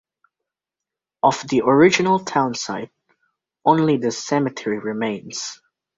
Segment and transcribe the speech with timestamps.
[1.21, 2.89] Of the original townsite,
[3.63, 5.61] only the cemetery remains.